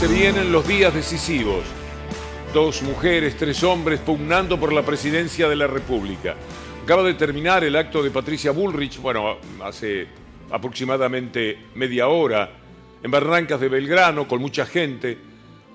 [0.00, 1.62] Se vienen los días decisivos.
[2.54, 6.36] Dos mujeres, tres hombres pugnando por la presidencia de la República.
[6.82, 10.06] Acaba de terminar el acto de Patricia Bullrich, bueno, hace
[10.50, 12.50] aproximadamente media hora,
[13.02, 15.18] en Barrancas de Belgrano, con mucha gente,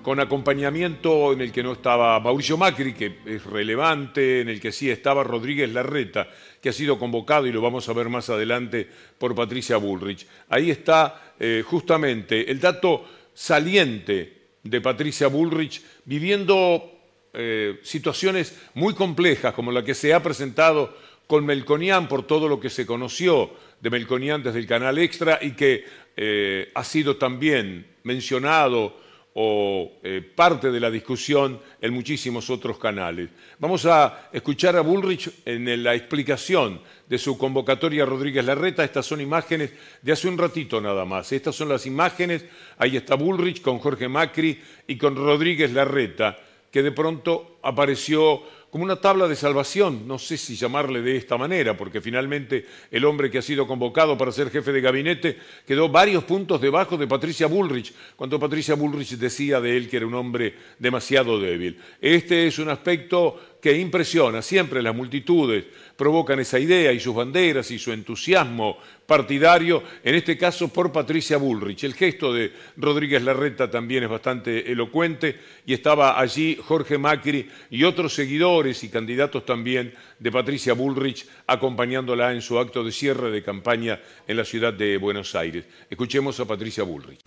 [0.02, 4.72] con acompañamiento en el que no estaba Mauricio Macri, que es relevante, en el que
[4.72, 6.26] sí estaba Rodríguez Larreta,
[6.60, 8.88] que ha sido convocado y lo vamos a ver más adelante
[9.18, 10.26] por Patricia Bullrich.
[10.48, 13.04] Ahí está eh, justamente el dato
[13.36, 14.32] saliente
[14.62, 16.90] de Patricia Bullrich viviendo
[17.34, 20.96] eh, situaciones muy complejas como la que se ha presentado
[21.26, 25.52] con Melconian por todo lo que se conoció de Melconian desde el canal Extra y
[25.52, 25.84] que
[26.16, 28.96] eh, ha sido también mencionado
[29.38, 33.28] o eh, parte de la discusión en muchísimos otros canales.
[33.58, 38.82] Vamos a escuchar a Bullrich en la explicación de su convocatoria a Rodríguez Larreta.
[38.82, 41.30] Estas son imágenes de hace un ratito nada más.
[41.32, 42.46] Estas son las imágenes.
[42.78, 46.38] Ahí está Bullrich con Jorge Macri y con Rodríguez Larreta,
[46.70, 51.38] que de pronto apareció como una tabla de salvación, no sé si llamarle de esta
[51.38, 55.88] manera, porque finalmente el hombre que ha sido convocado para ser jefe de gabinete quedó
[55.88, 60.14] varios puntos debajo de Patricia Bullrich, cuando Patricia Bullrich decía de él que era un
[60.14, 61.80] hombre demasiado débil.
[62.00, 65.64] Este es un aspecto que impresiona siempre las multitudes,
[65.96, 71.36] provocan esa idea y sus banderas y su entusiasmo partidario, en este caso por Patricia
[71.36, 71.82] Bullrich.
[71.82, 75.36] El gesto de Rodríguez Larreta también es bastante elocuente
[75.66, 82.32] y estaba allí Jorge Macri y otros seguidores y candidatos también de Patricia Bullrich acompañándola
[82.32, 85.64] en su acto de cierre de campaña en la ciudad de Buenos Aires.
[85.90, 87.18] Escuchemos a Patricia Bullrich.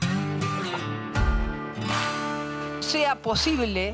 [2.79, 3.93] Sea posible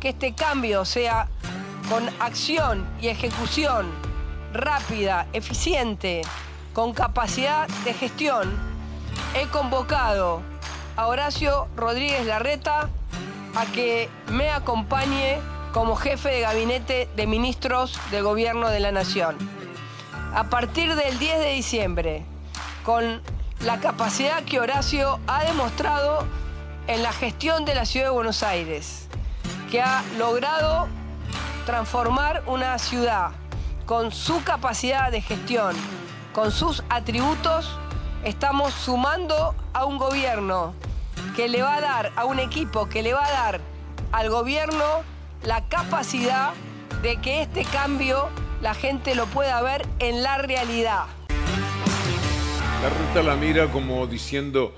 [0.00, 1.28] que este cambio sea
[1.88, 3.90] con acción y ejecución
[4.52, 6.22] rápida, eficiente,
[6.72, 8.52] con capacidad de gestión,
[9.34, 10.42] he convocado
[10.96, 12.88] a Horacio Rodríguez Larreta
[13.54, 15.38] a que me acompañe
[15.72, 19.36] como jefe de gabinete de ministros del Gobierno de la Nación.
[20.34, 22.24] A partir del 10 de diciembre,
[22.84, 23.22] con
[23.64, 26.26] la capacidad que Horacio ha demostrado
[26.86, 29.08] en la gestión de la Ciudad de Buenos Aires,
[29.70, 30.88] que ha logrado
[31.64, 33.30] transformar una ciudad
[33.86, 35.74] con su capacidad de gestión,
[36.32, 37.78] con sus atributos,
[38.24, 40.74] estamos sumando a un gobierno
[41.36, 43.60] que le va a dar, a un equipo que le va a dar
[44.12, 45.02] al gobierno
[45.42, 46.52] la capacidad
[47.02, 48.28] de que este cambio
[48.62, 51.06] la gente lo pueda ver en la realidad.
[52.82, 54.74] La ruta la mira como diciendo,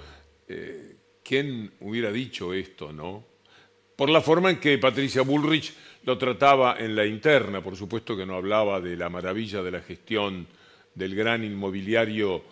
[0.49, 3.25] eh, ¿quién hubiera dicho esto, no?
[3.97, 5.75] Por la forma en que Patricia Bullrich
[6.07, 9.81] lo trataba en la interna, por supuesto que no hablaba de la maravilla de la
[9.81, 10.47] gestión
[10.95, 12.43] del gran inmobiliario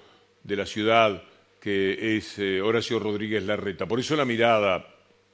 [0.42, 1.22] de la ciudad
[1.60, 3.87] que es eh, Horacio Rodríguez Larreta.
[3.87, 4.84] Por eso la mirada,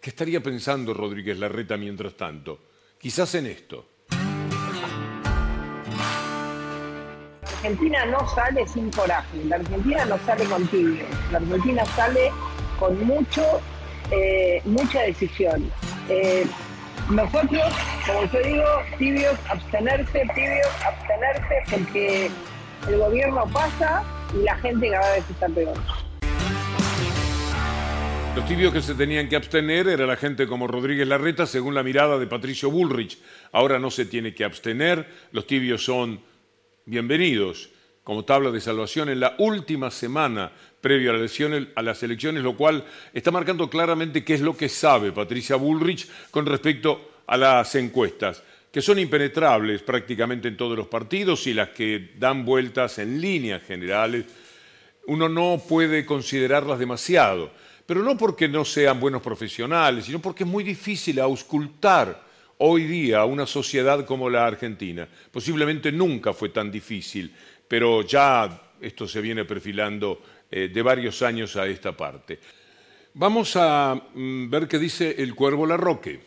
[0.00, 2.60] ¿qué estaría pensando Rodríguez Larreta mientras tanto?
[2.98, 3.86] Quizás en esto.
[7.42, 12.30] Argentina no sale sin coraje, la Argentina no sale con tibio, la Argentina sale
[12.78, 13.60] con mucho,
[14.10, 15.70] eh, mucha decisión.
[16.08, 16.46] Eh,
[17.10, 17.62] nosotros,
[18.06, 18.64] como yo digo,
[18.98, 22.30] tibios, abstenerse, tibios, abstenerse, porque
[22.88, 24.04] el gobierno pasa
[24.38, 25.76] y la gente cada vez está peor.
[28.36, 31.82] Los tibios que se tenían que abstener era la gente como Rodríguez Larreta, según la
[31.82, 33.18] mirada de Patricio Bullrich.
[33.50, 36.20] Ahora no se tiene que abstener, los tibios son
[36.86, 37.70] bienvenidos
[38.04, 43.30] como tabla de salvación en la última semana previo a, las elecciones, lo cual está
[43.30, 48.42] marcando claramente qué es lo que sabe Patricia Bullrich con respecto a las encuestas,
[48.72, 53.62] que son impenetrables prácticamente en todos los partidos y las que dan vueltas en líneas
[53.62, 54.24] generales.
[55.06, 57.50] Uno no puede considerarlas demasiado,
[57.84, 63.24] pero no porque no sean buenos profesionales, sino porque es muy difícil auscultar hoy día
[63.24, 65.08] una sociedad como la Argentina.
[65.30, 67.34] Posiblemente nunca fue tan difícil,
[67.66, 72.40] pero ya esto se viene perfilando eh, de varios años a esta parte.
[73.14, 76.20] Vamos a mm, ver qué dice el Cuervo Larroque.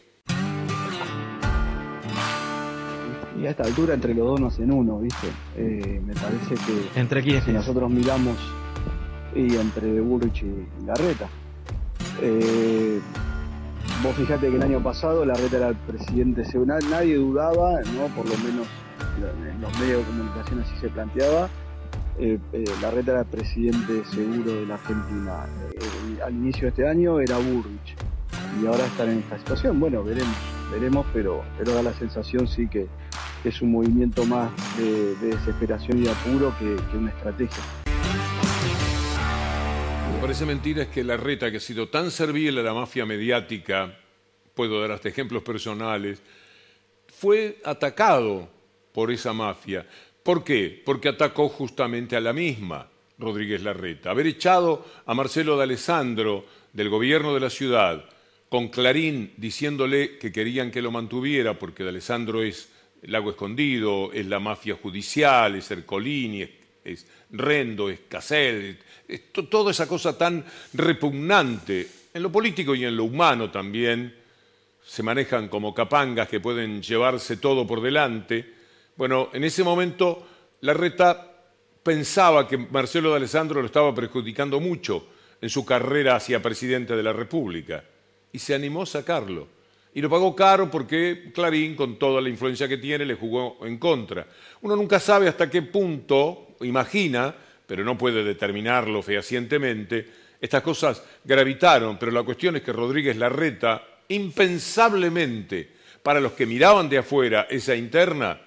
[3.40, 5.28] Y a esta altura entre los dos no hacen uno, ¿viste?
[5.58, 7.00] Eh, me parece que...
[7.00, 7.44] ¿Entre quiénes?
[7.44, 8.38] Si nosotros miramos
[9.36, 11.28] y entre Bullrich y Larreta.
[12.22, 13.00] Eh,
[14.02, 16.44] vos fijate que el año pasado Larreta era el presidente,
[16.90, 18.08] nadie dudaba, ¿no?
[18.16, 18.68] Por lo menos
[19.18, 21.50] en los medios de comunicación así se planteaba,
[22.20, 25.46] eh, eh, Larreta era presidente seguro de la Argentina.
[25.74, 27.96] Eh, al inicio de este año era Burrich
[28.62, 29.80] y ahora están en esta situación.
[29.80, 30.36] Bueno, veremos,
[30.72, 32.88] veremos, pero, pero da la sensación sí que,
[33.44, 37.64] es un movimiento más de, desesperación y apuro que, una estrategia.
[40.22, 43.98] parece mentira es que la reta que ha sido tan servil a la mafia mediática,
[44.54, 46.22] puedo dar hasta ejemplos personales,
[47.08, 48.48] fue atacado
[48.94, 49.86] por esa mafia.
[50.24, 50.82] ¿Por qué?
[50.86, 52.88] Porque atacó justamente a la misma,
[53.18, 54.12] Rodríguez Larreta.
[54.12, 58.06] Haber echado a Marcelo de Alessandro del gobierno de la ciudad,
[58.50, 62.70] con Clarín diciéndole que querían que lo mantuviera porque de Alessandro es
[63.04, 66.48] Lago Escondido, es la mafia judicial, es Ercolini,
[66.84, 68.78] es, Rendo, es Casel,
[69.50, 74.16] toda esa cosa tan repugnante en lo político y en lo humano también,
[74.86, 78.63] se manejan como capangas que pueden llevarse todo por delante.
[78.96, 80.28] Bueno, en ese momento
[80.62, 81.32] Larreta
[81.82, 85.08] pensaba que Marcelo de Alessandro lo estaba perjudicando mucho
[85.42, 87.84] en su carrera hacia presidente de la República
[88.32, 89.48] y se animó a sacarlo.
[89.96, 93.78] Y lo pagó caro porque Clarín, con toda la influencia que tiene, le jugó en
[93.78, 94.26] contra.
[94.62, 97.36] Uno nunca sabe hasta qué punto, imagina,
[97.68, 100.08] pero no puede determinarlo fehacientemente,
[100.40, 105.70] estas cosas gravitaron, pero la cuestión es que Rodríguez Larreta, impensablemente,
[106.02, 108.42] para los que miraban de afuera esa interna,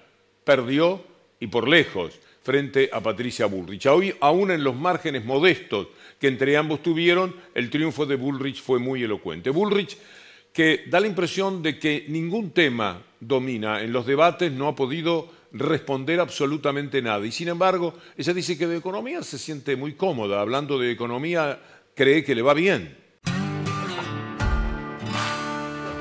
[0.47, 1.03] perdió
[1.41, 3.85] y por lejos frente a Patricia Bullrich.
[3.87, 5.89] Hoy, aún en los márgenes modestos
[6.21, 9.49] que entre ambos tuvieron, el triunfo de Bullrich fue muy elocuente.
[9.49, 9.97] Bullrich,
[10.53, 15.29] que da la impresión de que ningún tema domina en los debates, no ha podido
[15.51, 17.25] responder absolutamente nada.
[17.25, 20.39] Y sin embargo, ella dice que de economía se siente muy cómoda.
[20.39, 21.59] Hablando de economía,
[21.93, 22.95] cree que le va bien.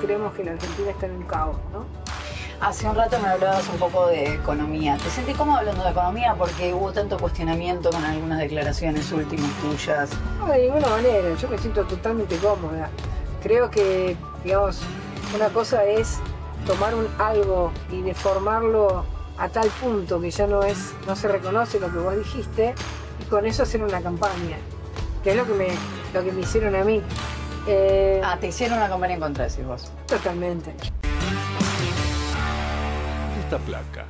[0.01, 1.96] Creemos que la Argentina está en un caos, ¿no?
[2.61, 4.97] Hace un rato me hablabas un poco de economía.
[4.97, 10.11] ¿Te sentí cómodo hablando de economía porque hubo tanto cuestionamiento con algunas declaraciones últimas tuyas?
[10.39, 11.35] No, de ninguna manera.
[11.35, 12.89] Yo me siento totalmente cómoda.
[13.43, 14.81] Creo que, digamos,
[15.35, 16.19] una cosa es
[16.67, 19.05] tomar un algo y deformarlo
[19.37, 22.75] a tal punto que ya no es, no se reconoce lo que vos dijiste,
[23.21, 24.57] y con eso hacer una campaña,
[25.23, 25.69] que es lo que me,
[26.15, 27.03] lo que me hicieron a mí.
[27.69, 29.93] Eh, ah, te hicieron una campaña en contra, decís vos.
[30.07, 30.75] Totalmente.
[33.47, 34.05] Esta placa,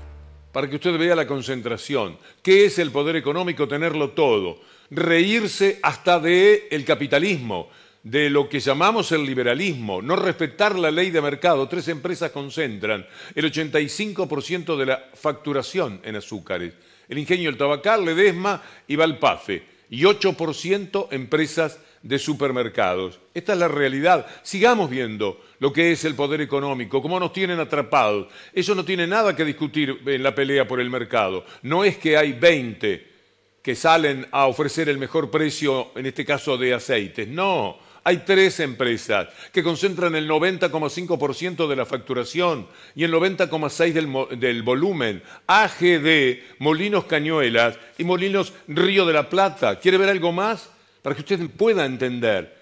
[0.50, 4.60] para que usted vea la concentración, qué es el poder económico, tenerlo todo,
[4.90, 7.68] reírse hasta de el capitalismo,
[8.02, 13.06] de lo que llamamos el liberalismo, no respetar la ley de mercado, tres empresas concentran
[13.34, 16.72] el 85% de la facturación en azúcares.
[17.06, 19.76] El ingenio El Tabacal, Ledesma y Valpafe.
[19.90, 23.18] Y 8% empresas de supermercados.
[23.34, 24.26] Esta es la realidad.
[24.42, 28.28] Sigamos viendo lo que es el poder económico, cómo nos tienen atrapados.
[28.52, 31.44] Eso no tiene nada que discutir en la pelea por el mercado.
[31.62, 33.14] No es que hay 20
[33.60, 37.26] que salen a ofrecer el mejor precio, en este caso de aceites.
[37.26, 44.38] No, hay tres empresas que concentran el 90,5% de la facturación y el 90,6% del,
[44.38, 45.20] del, volumen.
[45.48, 49.80] AGD, Molinos Cañuelas y Molinos Río de la Plata.
[49.80, 50.70] ¿Quiere ver algo más?
[51.06, 52.52] Para que usted pueda entender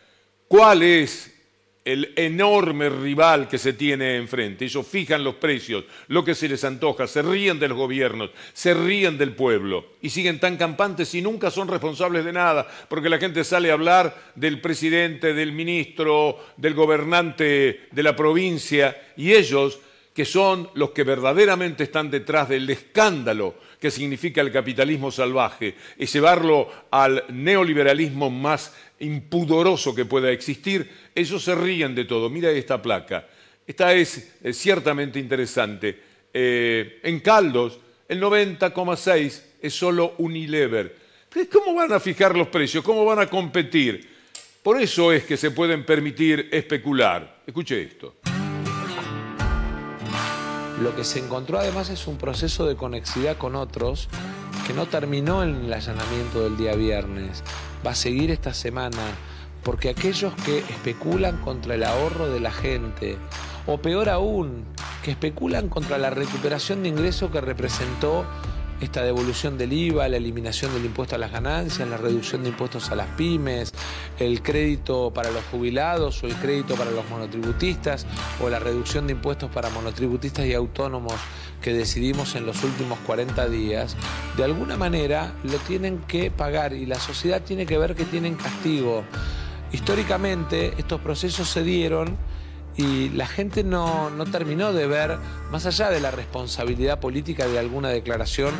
[0.49, 1.35] cuál es
[1.83, 4.67] el enorme rival que se tiene enfrente.
[4.67, 8.75] Ellos fijan los precios, lo que se les antoja, se ríen de los gobiernos, se
[8.75, 13.17] ríen del pueblo y siguen tan campantes y nunca son responsables de nada, porque la
[13.17, 19.81] gente sale a hablar del presidente, del ministro, del gobernante de la provincia y ellos
[20.13, 26.07] que son los que verdaderamente están detrás del escándalo que significa el capitalismo salvaje y
[26.07, 32.31] llevarlo al neoliberalismo más impudoroso que pueda existir, ellos se ríen de todo.
[32.31, 33.29] Mira esta placa.
[33.67, 36.01] Esta es, ciertamente interesante.
[36.33, 37.79] Eh, en Caldos,
[38.09, 40.97] el 90,6 es solo Unilever.
[41.53, 42.83] ¿Cómo van a fijar los precios?
[42.83, 44.09] ¿Cómo van a competir?
[44.63, 47.43] Por eso es que se pueden permitir especular.
[47.47, 48.24] Escuche esto.
[50.81, 54.09] Lo que se encontró además es un proceso de conexidad con otros
[54.67, 57.45] que no terminó en el allanamiento del día viernes,
[57.87, 59.03] va a seguir esta semana,
[59.63, 63.19] porque aquellos que especulan contra el ahorro de la gente,
[63.67, 64.65] o peor aún,
[65.03, 68.25] que especulan contra la recuperación de ingresos que representó
[68.85, 72.91] esta devolución del IVA, la eliminación del impuesto a las ganancias, la reducción de impuestos
[72.91, 73.73] a las pymes,
[74.19, 78.07] el crédito para los jubilados o el crédito para los monotributistas
[78.43, 81.15] o la reducción de impuestos para monotributistas y autónomos
[81.61, 83.97] que decidimos en los últimos 40 días,
[84.37, 88.35] de alguna manera lo tienen que pagar y la sociedad tiene que ver que tienen
[88.35, 89.05] castigo.
[89.73, 92.17] Históricamente estos procesos se dieron
[92.77, 95.19] y la gente no, no, terminó de ver,
[95.51, 98.53] más allá de la responsabilidad política de alguna declaración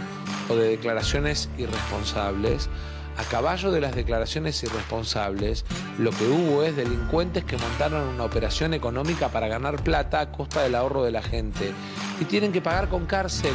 [0.49, 2.69] o de declaraciones irresponsables,
[3.17, 5.65] a caballo de las declaraciones irresponsables,
[5.99, 10.63] lo que hubo es delincuentes que montaron una operación económica para ganar plata a costa
[10.63, 11.73] del ahorro de la gente
[12.21, 13.55] y tienen que pagar con cárcel.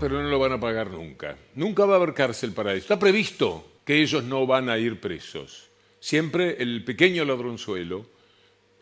[0.00, 1.36] pero no lo van a pagar nunca.
[1.54, 2.80] Nunca va a haber cárcel para eso.
[2.80, 5.69] Está previsto que ellos no van a ir presos.
[6.00, 8.06] Siempre el pequeño ladronzuelo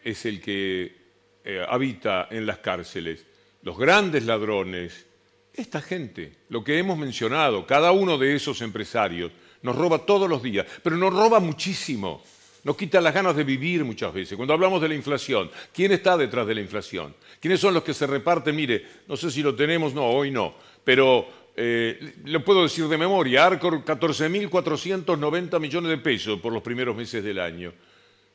[0.04, 0.96] es el que
[1.44, 3.26] eh, habita en las cárceles.
[3.62, 5.04] Los grandes ladrones,
[5.52, 9.32] esta gente, lo que hemos mencionado, cada uno de esos empresarios,
[9.62, 12.22] nos roba todos los días, pero nos roba muchísimo.
[12.62, 14.36] Nos quita las ganas de vivir muchas veces.
[14.36, 17.14] Cuando hablamos de la inflación, ¿quién está detrás de la inflación?
[17.40, 18.54] ¿Quiénes son los que se reparten?
[18.54, 21.26] Mire, no sé si lo tenemos, no, hoy no, pero
[21.60, 27.24] eh, lo puedo decir de memoria, Arcor 14.490 millones de pesos por los primeros meses
[27.24, 27.72] del año.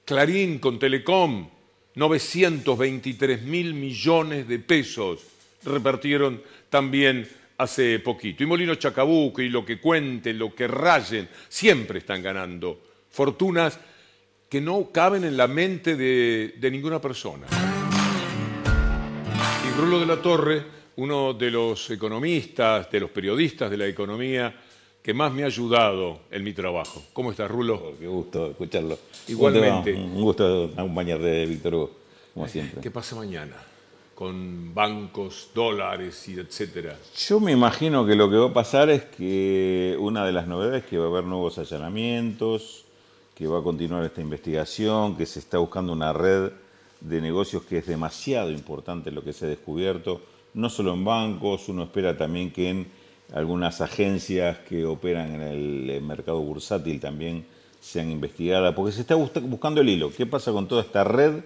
[0.04, 1.48] Clarín con Telecom,
[1.96, 5.22] 923 mil millones de pesos
[5.64, 7.26] repartieron también
[7.60, 8.44] hace poquito.
[8.44, 13.80] Y Molino Chacabuco y lo que cuenten, lo que rayen, siempre están ganando fortunas
[14.50, 17.48] que no caben en la mente de, de ninguna persona.
[19.66, 24.54] Y Rulo de la Torre, uno de los economistas, de los periodistas de la economía,
[25.02, 27.04] que más me ha ayudado en mi trabajo.
[27.12, 27.76] ¿Cómo estás, Rulo?
[27.76, 28.98] Oh, qué gusto escucharlo.
[29.28, 29.94] Igualmente.
[29.94, 31.92] Un gusto acompañarte de Víctor Hugo,
[32.34, 32.82] como siempre.
[32.82, 33.56] ¿Qué pasa mañana?
[34.16, 36.98] Con bancos, dólares y etcétera.
[37.18, 40.84] Yo me imagino que lo que va a pasar es que una de las novedades
[40.84, 42.86] es que va a haber nuevos allanamientos,
[43.36, 46.52] que va a continuar esta investigación, que se está buscando una red
[47.02, 50.22] de negocios que es demasiado importante lo que se ha descubierto,
[50.54, 52.88] no solo en bancos, uno espera también que en
[53.34, 57.46] algunas agencias que operan en el mercado bursátil también
[57.80, 60.12] sean investigadas, porque se está buscando el hilo.
[60.16, 61.44] ¿Qué pasa con toda esta red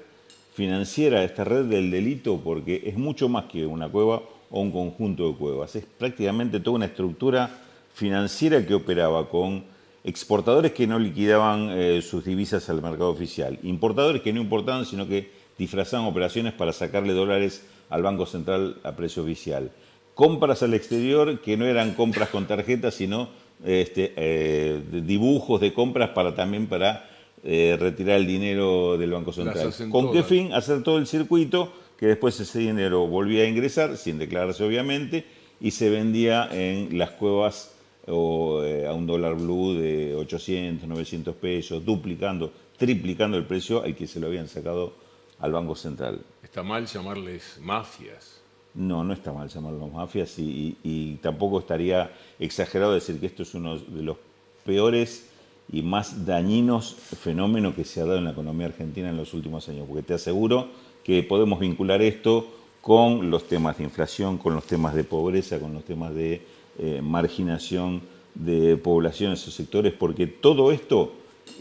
[0.54, 2.40] financiera, esta red del delito?
[2.44, 4.22] Porque es mucho más que una cueva
[4.52, 5.76] o un conjunto de cuevas.
[5.76, 7.50] Es prácticamente toda una estructura
[7.94, 9.64] financiera que operaba con
[10.04, 15.08] exportadores que no liquidaban eh, sus divisas al mercado oficial, importadores que no importaban, sino
[15.08, 19.72] que disfrazaban operaciones para sacarle dólares al Banco Central a precio oficial
[20.18, 23.30] compras al exterior que no eran compras con tarjetas, sino
[23.64, 27.08] este, eh, dibujos de compras para también para
[27.44, 29.72] eh, retirar el dinero del Banco Central.
[29.92, 30.54] ¿Con qué fin?
[30.54, 35.24] Hacer todo el circuito, que después ese dinero volvía a ingresar, sin declararse obviamente,
[35.62, 37.76] y se vendía en las cuevas
[38.08, 43.96] o, eh, a un dólar blue de 800, 900 pesos, duplicando, triplicando el precio al
[43.96, 44.94] que se lo habían sacado
[45.40, 46.22] al Banco Central.
[46.44, 48.42] Está mal llamarles mafias.
[48.74, 53.78] No, no está mal llamarlo mafias y, tampoco estaría exagerado decir que esto es uno
[53.78, 54.18] de los
[54.66, 55.30] peores
[55.72, 59.68] y más dañinos fenómenos que se ha dado en la economía argentina en los últimos
[59.68, 60.70] años, porque te aseguro
[61.04, 62.48] que podemos vincular esto
[62.82, 66.42] con los temas de inflación, con los temas de pobreza, con los temas de
[66.78, 68.02] eh, marginación
[68.36, 71.14] de poblaciones o sectores, porque todo esto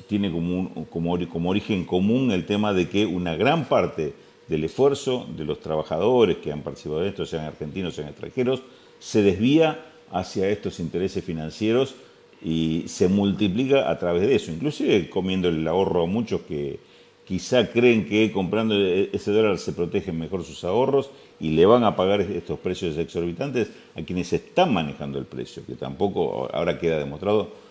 [0.06, 4.14] tiene como origen común el tema de que una gran parte
[4.48, 8.62] del esfuerzo de los trabajadores que han participado de esto, sean argentinos, sean extranjeros,
[8.98, 11.94] se desvía hacia estos intereses financieros
[12.42, 16.78] y se multiplica a través de eso, inclusive comiendo el ahorro a muchos que
[17.24, 21.96] quizá creen que comprando ese dólar se protegen mejor sus ahorros y le van a
[21.96, 27.65] pagar estos precios exorbitantes a quienes están manejando el precio, que tampoco ahora queda demostrado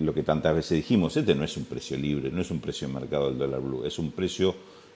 [0.00, 2.88] lo que tantas veces dijimos, este no es un precio libre, no es un precio
[2.88, 4.54] de mercado del dólar blue, es un precio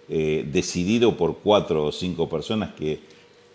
[0.08, 2.98] eh, decidido por cuatro o cinco personas que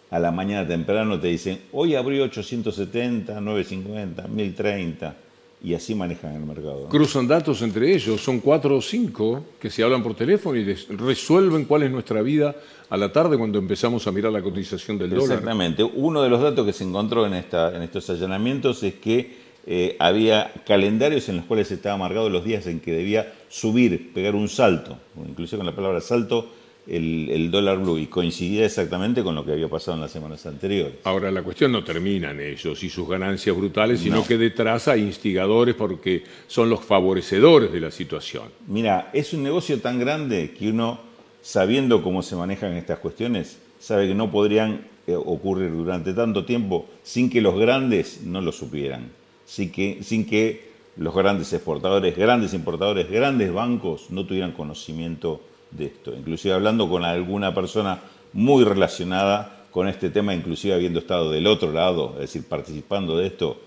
[0.09, 5.15] a la mañana temprano te dicen, hoy abrió 870, 950, 1030,
[5.63, 6.87] y así manejan el mercado.
[6.89, 11.65] Cruzan datos entre ellos, son cuatro o cinco que se hablan por teléfono y resuelven
[11.65, 12.55] cuál es nuestra vida
[12.89, 15.25] a la tarde cuando empezamos a mirar la cotización del dólar.
[15.25, 15.83] Exactamente.
[15.83, 19.95] Uno de los datos que se encontró en, esta, en estos allanamientos es que eh,
[19.99, 24.47] había calendarios en los cuales estaba marcado los días en que debía subir, pegar un
[24.47, 26.51] salto, incluso con la palabra salto,
[26.87, 30.93] el, dólar blue, y coincidía exactamente con lo que había pasado en las semanas anteriores.
[31.03, 35.01] Ahora, la cuestión no termina en ellos y sus ganancias brutales, sino que detrás hay
[35.01, 38.43] instigadores porque son los favorecedores de la situación.
[38.67, 40.99] Mira, es un negocio tan grande que uno,
[41.41, 46.87] sabiendo cómo se manejan estas cuestiones, sabe que no podrían eh, ocurrir durante tanto tiempo
[47.01, 52.53] sin que los grandes no lo supieran sin que, sin que los grandes exportadores, grandes
[52.53, 56.13] importadores, grandes bancos no tuvieran conocimiento de esto.
[56.13, 58.01] Inclusive hablando con alguna persona
[58.33, 63.27] muy relacionada con este tema, inclusive habiendo estado del otro lado, es decir, participando de
[63.27, 63.57] esto,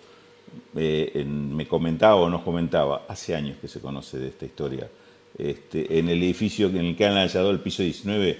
[0.74, 4.88] eh, me comentaba o nos comentaba, hace años que se conoce de esta historia.
[5.36, 8.38] Este, en el edificio en el que han hallado el piso 19,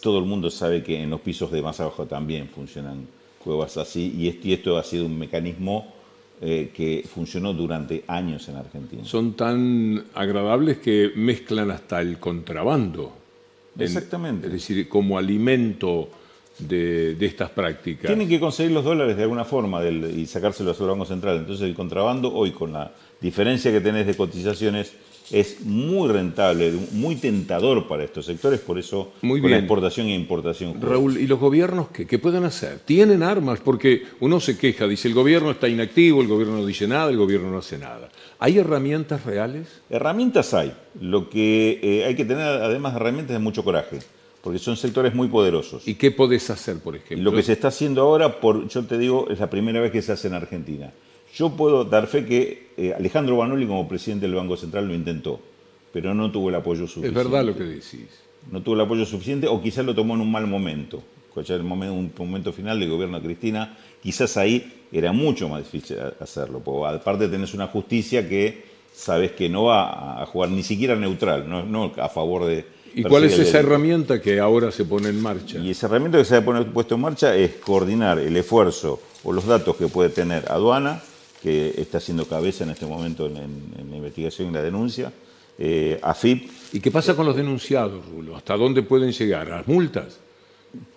[0.00, 3.06] todo el mundo sabe que en los pisos de más abajo también funcionan
[3.38, 5.94] cuevas así, y esto ha sido un mecanismo
[6.40, 9.04] eh, que funcionó durante años en Argentina.
[9.04, 13.12] Son tan agradables que mezclan hasta el contrabando.
[13.78, 14.46] Exactamente.
[14.46, 16.08] es decir, como alimento
[16.58, 18.06] de, de estas prácticas.
[18.06, 21.36] Tienen que conseguir los dólares de alguna forma del- y sacárselos al Banco Central.
[21.38, 24.92] Entonces el contrabando hoy con la diferencia que tenés de cotizaciones
[25.30, 30.14] es muy rentable, muy tentador para estos sectores, por eso Muy con la exportación e
[30.14, 30.80] importación.
[30.80, 32.06] Raúl, ¿y los gobiernos qué?
[32.06, 32.80] ¿Qué pueden hacer?
[32.84, 33.60] ¿Tienen armas?
[33.60, 37.16] Porque uno se queja, dice el gobierno está inactivo, el gobierno no dice nada, el
[37.16, 38.08] gobierno no hace nada.
[38.38, 39.66] ¿Hay herramientas reales?
[39.90, 40.72] Herramientas hay.
[41.00, 43.98] Lo que eh, hay que tener además de herramientas es mucho coraje,
[44.42, 45.86] porque son sectores muy poderosos.
[45.88, 47.30] ¿Y qué podés hacer, por ejemplo?
[47.30, 50.02] Lo que se está haciendo ahora, por, yo te digo, es la primera vez que
[50.02, 50.92] se hace en Argentina.
[51.36, 55.38] Yo puedo dar fe que eh, Alejandro Banoli como presidente del Banco Central lo intentó,
[55.92, 57.08] pero no tuvo el apoyo suficiente.
[57.08, 58.08] Es verdad lo que decís.
[58.50, 61.02] No tuvo el apoyo suficiente o quizás lo tomó en un mal momento.
[61.48, 65.98] El momento, un momento final del gobierno de Cristina, quizás ahí era mucho más difícil
[66.18, 66.60] hacerlo.
[66.60, 68.64] Porque aparte tenés una justicia que
[68.94, 72.64] sabes que no va a jugar ni siquiera neutral, no, no a favor de...
[72.94, 73.58] ¿Y cuál es esa delito.
[73.58, 75.58] herramienta que ahora se pone en marcha?
[75.58, 79.44] Y esa herramienta que se ha puesto en marcha es coordinar el esfuerzo o los
[79.44, 81.02] datos que puede tener aduana,
[81.42, 85.12] que está haciendo cabeza en este momento en, la investigación y la denuncia,
[85.58, 88.36] eh, AFIP, ¿Y qué pasa con los denunciados, Rulo?
[88.36, 89.50] ¿Hasta dónde pueden llegar?
[89.50, 90.18] ¿A las multas?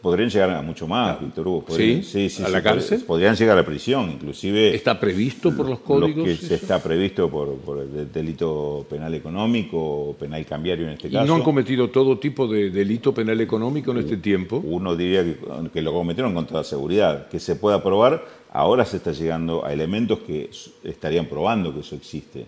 [0.01, 1.65] Podrían llegar a mucho más, Víctor Hugo.
[1.65, 2.27] podrían- ¿Sí?
[2.43, 3.03] ¿A la cárcel?
[3.05, 6.23] Podrían llegar a la prisión, inclusive ¿Está previsto por los códigos?
[6.25, 6.47] que eso?
[6.47, 11.25] se está previsto por, por el delito penal económico penal cambiario en este ¿Y caso.
[11.25, 14.61] no han cometido todo tipo de delito penal económico en este tiempo?
[14.63, 15.37] Uno diría que,
[15.73, 17.27] que lo cometieron con toda seguridad.
[17.27, 20.49] Que se pueda probar, ahora se está llegando a elementos que
[20.83, 22.45] estarían probando que eso existe.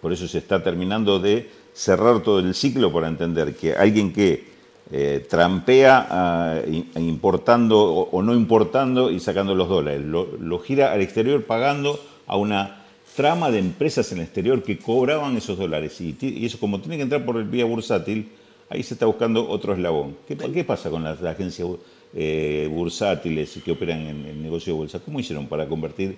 [0.00, 4.51] Por eso se está terminando de cerrar todo el ciclo para entender que alguien que
[4.90, 6.60] eh, trampea ah,
[6.96, 11.98] importando o, o no importando y sacando los dólares, lo, lo gira al exterior pagando
[12.26, 12.84] a una
[13.16, 16.00] trama de empresas en el exterior que cobraban esos dólares.
[16.00, 18.28] Y, eso como tiene que entrar por el vía bursátil,
[18.70, 20.16] ahí se está buscando otro eslabón.
[20.26, 21.68] ¿Qué, pa- qué pasa con las agencias
[22.14, 25.00] eh, bursátiles que operan en el negocio de bolsa?
[25.00, 26.16] ¿Cómo hicieron para convertir?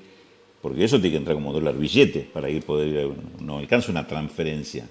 [0.62, 3.90] Porque eso tiene que entrar como dólar billete para ir poder ir a- no alcanza
[3.90, 4.88] una transferencia.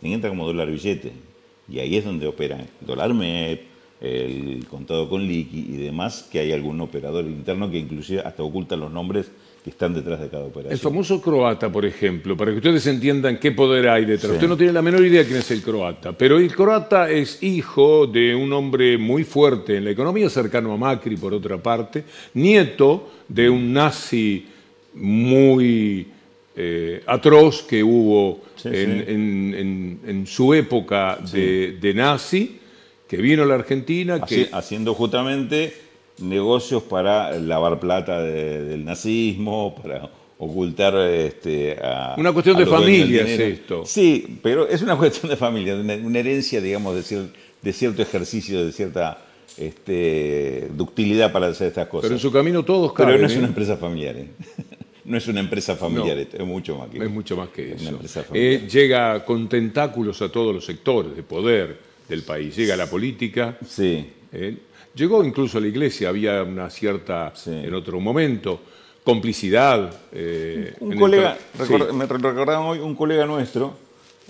[0.00, 1.12] Tiene que entrar como dólar billete.
[1.68, 2.66] Y ahí es donde operan
[3.14, 3.60] MEP,
[4.00, 8.76] el contado con liqui y demás, que hay algún operador interno que inclusive hasta oculta
[8.76, 9.30] los nombres
[9.64, 10.72] que están detrás de cada operación.
[10.72, 14.32] El famoso croata, por ejemplo, para que ustedes entiendan qué poder hay detrás.
[14.32, 14.36] Sí.
[14.36, 18.06] Usted no tiene la menor idea quién es el croata, pero el croata es hijo
[18.06, 23.10] de un hombre muy fuerte en la economía, cercano a Macri, por otra parte, nieto
[23.28, 24.46] de un nazi
[24.94, 26.06] muy
[26.56, 29.04] eh, atroz que hubo Sí, en, sí.
[29.12, 32.58] en- en- en su época de, de nazi,
[33.06, 35.74] que vino a la Argentina, que Haci- haciendo justamente
[36.22, 42.66] negocios para lavar plata de- del nazismo, para ocultar este, a, Una cuestión a de
[42.66, 43.84] familia es esto.
[43.86, 47.28] Sí, pero es una cuestión de familia, una, herencia, digamos, de, cier-
[47.62, 49.18] de cierto ejercicio, de cierta
[49.58, 52.02] este, ductilidad para hacer estas cosas.
[52.08, 53.38] pero en su camino todos Pero caben, no es ¿eh?
[53.38, 54.28] una empresa familiar, ¿eh?
[55.06, 56.22] No es una empresa familiar, No.
[56.22, 57.88] esto, es mucho más que Es mucho más que una eso.
[57.90, 58.52] empresa familiar.
[58.52, 62.54] Eh, llega con tentáculos a todos los sectores de poder del país.
[62.56, 63.56] Llega a la política.
[63.66, 64.56] Sí, eh,
[64.94, 66.08] llegó incluso a la iglesia.
[66.08, 67.50] Había una cierta, Sí.
[67.52, 68.60] en otro momento,
[69.04, 69.92] complicidad.
[70.12, 71.96] eh, Un el colega, tra- record- Sí.
[71.96, 73.76] me recordaban hoy, un colega nuestro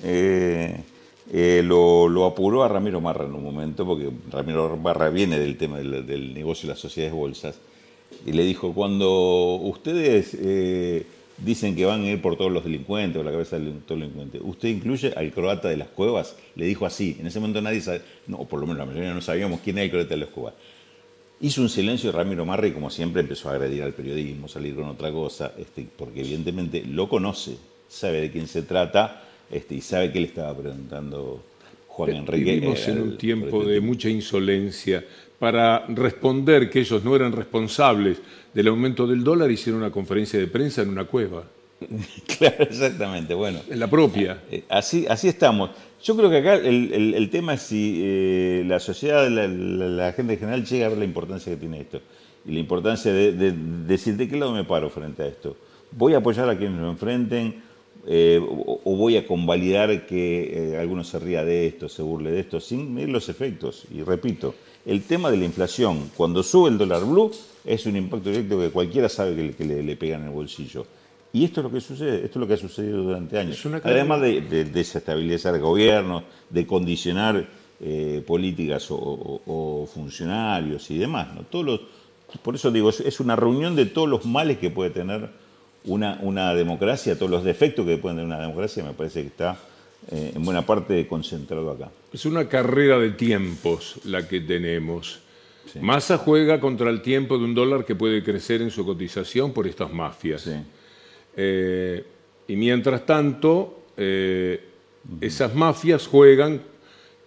[0.02, 0.76] eh,
[1.32, 5.56] eh, lo, lo apuró a Ramiro Marra en un momento, porque Ramiro Marra viene del
[5.56, 7.58] tema del, del negocio de las sociedades bolsas,
[8.24, 11.06] y le dijo, cuando ustedes eh,
[11.38, 14.40] dicen que van a ir por todos los delincuentes, por la cabeza del todo delincuente,
[14.42, 16.36] ¿usted incluye al croata de las cuevas?
[16.54, 19.14] Le dijo así, en ese momento nadie sabe, no, o por lo menos la mayoría
[19.14, 20.54] no sabíamos quién era el croata de las cuevas.
[21.40, 24.84] Hizo un silencio Ramiro Marra y como siempre empezó a agredir al periodismo, salir con
[24.84, 30.10] otra cosa, este, porque evidentemente lo conoce, sabe de quién se trata este, y sabe
[30.12, 31.42] que le estaba preguntando
[31.96, 32.52] Juan Enrique.
[32.52, 35.04] Vivimos eh, en un tiempo de mucha insolencia.
[35.38, 38.18] Para responder que ellos no eran responsables
[38.54, 41.44] del aumento del dólar, hicieron una conferencia de prensa en una cueva,
[42.38, 43.60] Claro, exactamente, bueno.
[43.68, 44.42] en la propia.
[44.50, 45.70] Eh, Así, así estamos.
[46.02, 49.88] Yo creo que acá el, el- el tema es si eh, la sociedad, la, la-
[49.88, 52.00] la gente en general llega a ver la importancia que tiene esto.
[52.46, 53.52] Y la importancia de, de
[53.86, 55.56] decir de qué lado me paro frente a esto.
[55.92, 57.56] ¿Voy a apoyar a quienes lo enfrenten?
[58.06, 62.30] Eh, o, o voy a convalidar que eh, alguno se ría de esto, se burle
[62.30, 63.84] de esto, sin medir los efectos?
[63.92, 67.30] Y repito, el tema de la inflación, cuando sube el dólar blue,
[67.64, 70.30] es un impacto directo que cualquiera sabe que, le- que le, le pega en el
[70.30, 70.86] bolsillo.
[71.32, 73.56] Y esto es lo que sucede, esto es lo que ha sucedido durante años.
[73.92, 77.46] Además de, de desestabilizar gobiernos, de condicionar
[77.80, 79.42] eh, políticas o, o-
[79.82, 81.34] o funcionarios y demás.
[81.34, 81.42] ¿no?
[81.42, 81.80] Todos los,
[82.42, 85.28] por eso digo, es- es una reunión de todos los males que puede tener
[85.86, 89.56] una, una democracia, todos los defectos que puede tener una democracia, me parece que está
[90.10, 91.90] eh, en buena parte concentrado acá.
[92.12, 95.20] Es una carrera de tiempos la que tenemos.
[95.80, 99.66] Massa juega contra el tiempo de un dólar que puede crecer en su cotización por
[99.66, 100.48] estas mafias.
[101.36, 102.04] Eh,
[102.46, 104.60] y mientras tanto, eh,
[105.20, 106.60] esas mafias juegan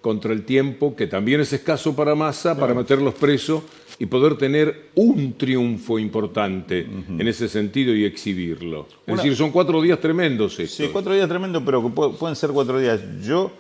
[0.02, 3.64] contra el tiempo, que también es escaso para Massa, para meterlos presos
[3.98, 8.88] y poder tener un triunfo importante en ese sentido y exhibirlo.
[9.06, 10.78] Es decir, son cuatro días tremendos estos.
[10.78, 13.02] Sí, cuatro días tremendos, pero pueden ser cuatro días.
[13.22, 13.52] Yo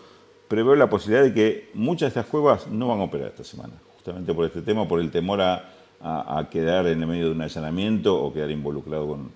[0.47, 3.73] preveo la posibilidad de que muchas de estas cuevas no van a operar esta semana,
[3.95, 5.75] justamente por este tema, por el temor a,
[6.49, 9.32] quedar en el medio de un allanamiento o quedar involucrado con,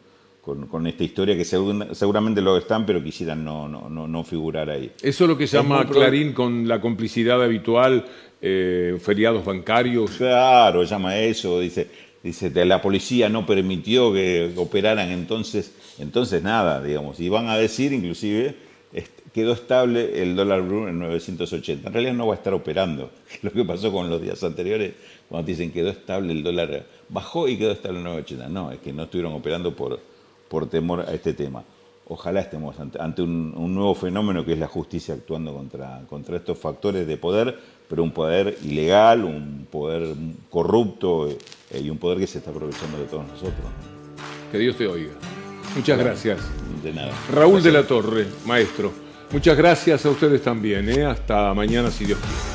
[0.88, 4.92] esta historia que seguramente lo están, pero quisieran no, no, no, figurar ahí.
[5.02, 8.06] Eso es lo que llama Clarín con la complicidad habitual,
[8.42, 10.12] eh, feriados bancarios.
[10.12, 11.88] Claro, llama eso, dice,
[12.22, 17.94] dice, la policía no permitió que operaran, entonces, entonces nada, digamos, y van a decir
[17.94, 18.74] inclusive
[19.34, 21.88] quedó estable el dólar blue en 980.
[21.88, 24.94] En realidad no va a estar operando, lo que pasó con los días anteriores,
[25.28, 28.50] cuando dicen quedó estable el dólar, bajó y quedó estable en 980.
[28.50, 30.00] No, es que no estuvieron operando por,
[30.54, 31.64] por temor a este tema.
[32.06, 37.08] Ojalá estemos ante, un, nuevo fenómeno que es la justicia actuando contra, contra estos factores
[37.08, 37.58] de poder,
[37.90, 40.14] pero un poder ilegal, un poder
[40.52, 43.66] corrupto eh, y un poder que se está aprovechando de todos nosotros.
[44.52, 45.14] Que Dios te oiga.
[45.76, 46.40] Muchas gracias.
[46.84, 47.14] De nada.
[47.32, 48.92] Raúl de la Torre, maestro.
[49.32, 50.88] Muchas gracias a ustedes también.
[50.88, 51.04] ¿eh?
[51.04, 52.53] Hasta mañana, si Dios quiere.